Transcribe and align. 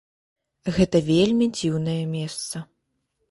Гэта 0.77 1.01
вельмі 1.09 1.45
дзіўнае 1.57 2.01
месца. 2.17 2.63